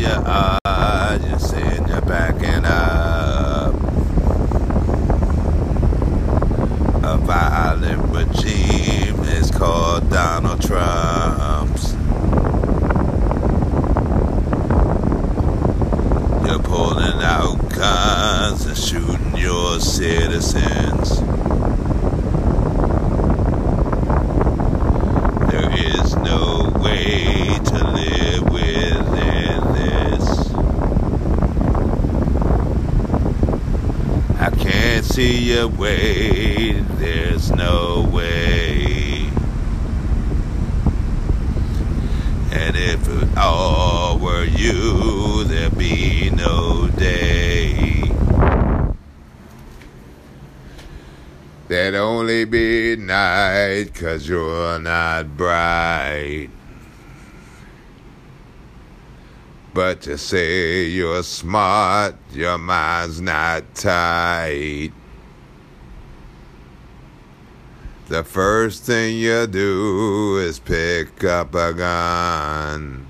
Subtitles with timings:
[0.00, 3.74] You're just in your back and up.
[7.04, 11.19] A violent regime is called Donald Trump.
[35.20, 39.28] See a way, there's no way.
[42.52, 48.02] And if it all were you, there'd be no day.
[51.68, 56.48] There'd only be night, cause you're not bright.
[59.74, 64.92] But to say you're smart, your mind's not tight.
[68.10, 73.06] The first thing you do is pick up a gun.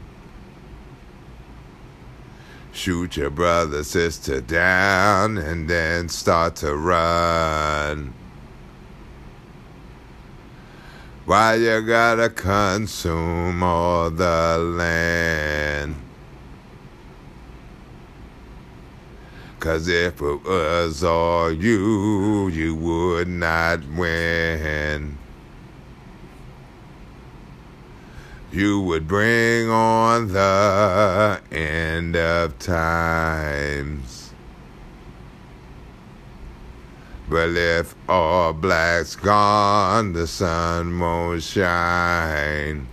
[2.70, 8.12] Shoot your brother, sister down, and then start to run.
[11.24, 15.96] Why you gotta consume all the land?
[19.60, 25.18] Cause if it was all you, you would not win.
[28.50, 34.32] You would bring on the end of times.
[37.28, 42.88] But if all black's gone, the sun won't shine.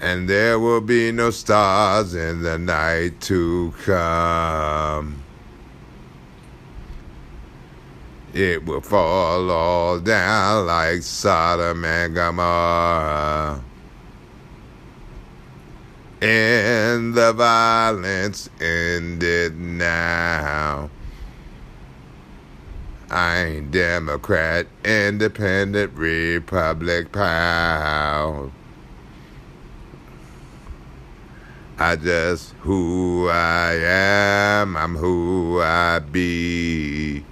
[0.00, 5.22] And there will be no stars in the night to come.
[8.34, 13.62] It will fall all down like Sodom and Gomorrah.
[16.20, 20.90] And the violence ended now.
[23.10, 28.50] I ain't Democrat, independent, Republic proud.
[31.78, 37.22] I just who I am, I'm who I be.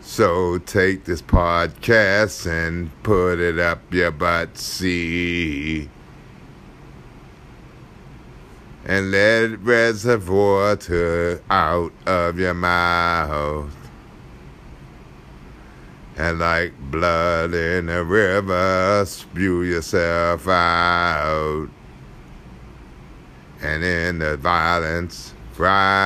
[0.00, 5.90] So take this podcast and put it up your butt, see.
[8.86, 13.85] And let it reservoir to out of your mouth.
[16.16, 21.68] And like blood in a river, spew yourself out.
[23.60, 25.86] And in the violence, fry.